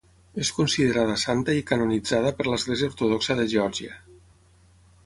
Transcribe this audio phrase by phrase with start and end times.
[0.43, 4.05] És considerada santa i canonitzada per l'Església Ortodoxa de Geòrgia.